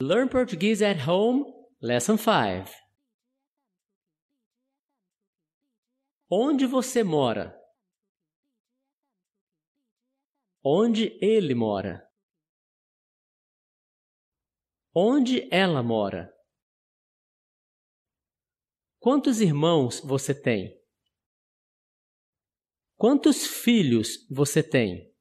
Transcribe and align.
Learn 0.00 0.28
Portuguese 0.28 0.82
at 0.82 1.08
Home, 1.08 1.44
Lesson 1.80 2.16
5. 2.16 2.68
Onde 6.28 6.66
você 6.66 7.04
mora? 7.04 7.56
Onde 10.64 11.16
ele 11.22 11.54
mora? 11.54 12.10
Onde 14.92 15.48
ela 15.54 15.80
mora? 15.80 16.34
Quantos 18.98 19.40
irmãos 19.40 20.00
você 20.00 20.34
tem? 20.34 20.76
Quantos 22.96 23.46
filhos 23.46 24.26
você 24.28 24.60
tem? 24.60 25.14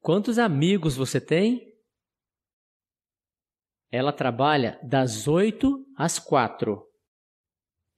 Quantos 0.00 0.36
amigos 0.36 0.96
você 0.96 1.20
tem? 1.20 1.69
Ela 3.90 4.12
trabalha 4.12 4.78
das 4.82 5.26
oito 5.26 5.84
às 5.96 6.18
quatro. 6.18 6.86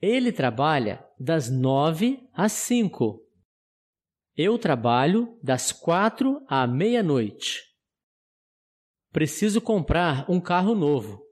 Ele 0.01 0.33
trabalha 0.33 1.07
das 1.19 1.51
nove 1.51 2.27
às 2.33 2.53
cinco. 2.53 3.23
Eu 4.35 4.59
trabalho 4.59 5.39
das 5.43 5.71
quatro 5.71 6.43
à 6.49 6.67
meia-noite. 6.67 7.61
Preciso 9.11 9.61
comprar 9.61 10.29
um 10.31 10.41
carro 10.41 10.75
novo. 10.75 11.23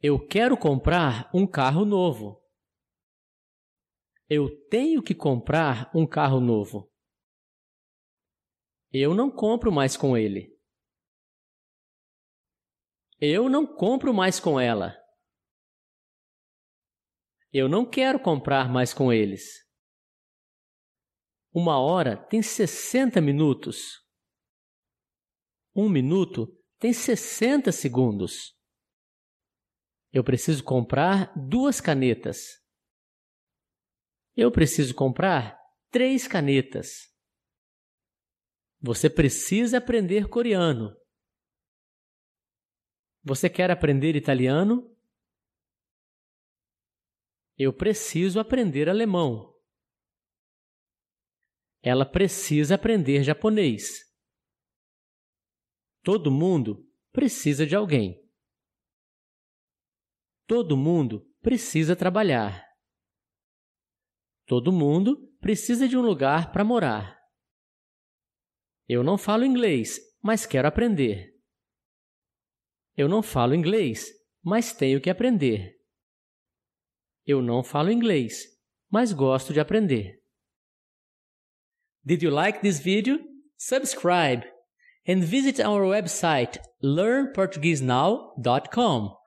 Eu 0.00 0.26
quero 0.26 0.56
comprar 0.56 1.30
um 1.34 1.46
carro 1.46 1.84
novo. 1.84 2.42
Eu 4.26 4.48
tenho 4.68 5.02
que 5.02 5.14
comprar 5.14 5.90
um 5.94 6.06
carro 6.06 6.40
novo. 6.40 6.90
Eu 8.90 9.14
não 9.14 9.30
compro 9.30 9.70
mais 9.70 9.96
com 9.96 10.16
ele. 10.16 10.53
Eu 13.26 13.48
não 13.48 13.66
compro 13.66 14.12
mais 14.12 14.38
com 14.38 14.60
ela. 14.60 14.94
Eu 17.50 17.70
não 17.70 17.88
quero 17.88 18.20
comprar 18.20 18.70
mais 18.70 18.92
com 18.92 19.10
eles. 19.10 19.66
Uma 21.50 21.80
hora 21.80 22.18
tem 22.18 22.42
60 22.42 23.22
minutos. 23.22 24.04
Um 25.74 25.88
minuto 25.88 26.54
tem 26.78 26.92
60 26.92 27.72
segundos. 27.72 28.54
Eu 30.12 30.22
preciso 30.22 30.62
comprar 30.62 31.32
duas 31.34 31.80
canetas. 31.80 32.62
Eu 34.36 34.52
preciso 34.52 34.94
comprar 34.94 35.58
três 35.90 36.28
canetas. 36.28 37.10
Você 38.82 39.08
precisa 39.08 39.78
aprender 39.78 40.28
coreano. 40.28 40.94
Você 43.24 43.48
quer 43.48 43.70
aprender 43.70 44.14
italiano? 44.16 44.94
Eu 47.56 47.72
preciso 47.72 48.38
aprender 48.38 48.86
alemão. 48.86 49.58
Ela 51.82 52.04
precisa 52.04 52.74
aprender 52.74 53.22
japonês. 53.22 54.14
Todo 56.02 56.30
mundo 56.30 56.86
precisa 57.12 57.66
de 57.66 57.74
alguém. 57.74 58.22
Todo 60.46 60.76
mundo 60.76 61.26
precisa 61.40 61.96
trabalhar. 61.96 62.62
Todo 64.46 64.70
mundo 64.70 65.34
precisa 65.40 65.88
de 65.88 65.96
um 65.96 66.02
lugar 66.02 66.52
para 66.52 66.62
morar. 66.62 67.18
Eu 68.86 69.02
não 69.02 69.16
falo 69.16 69.46
inglês, 69.46 69.98
mas 70.22 70.44
quero 70.44 70.68
aprender. 70.68 71.33
Eu 72.96 73.08
não 73.08 73.22
falo 73.22 73.54
inglês, 73.54 74.10
mas 74.42 74.72
tenho 74.72 75.00
que 75.00 75.10
aprender. 75.10 75.74
Eu 77.26 77.42
não 77.42 77.64
falo 77.64 77.90
inglês, 77.90 78.44
mas 78.90 79.12
gosto 79.12 79.52
de 79.52 79.58
aprender. 79.58 80.22
Did 82.04 82.22
you 82.22 82.30
like 82.30 82.60
this 82.60 82.78
video? 82.78 83.18
Subscribe 83.56 84.46
and 85.08 85.20
visit 85.20 85.60
our 85.60 85.84
website 85.84 86.60
learnportuguesenow.com. 86.82 89.23